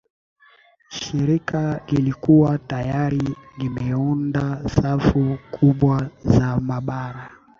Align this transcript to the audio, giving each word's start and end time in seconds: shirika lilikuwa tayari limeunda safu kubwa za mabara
shirika 0.89 1.81
lilikuwa 1.87 2.57
tayari 2.57 3.35
limeunda 3.57 4.69
safu 4.69 5.37
kubwa 5.51 6.09
za 6.25 6.59
mabara 6.59 7.29